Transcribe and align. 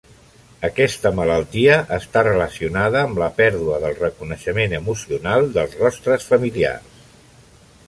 Aquesta 0.67 1.09
malaltia 1.17 1.75
està 1.97 2.23
relacionada 2.27 3.03
amb 3.09 3.21
la 3.25 3.29
pèrdua 3.43 3.77
del 3.85 3.95
reconeixement 4.01 4.75
emocional 4.81 5.49
dels 5.59 5.79
rostres 5.85 6.29
familiars. 6.33 7.09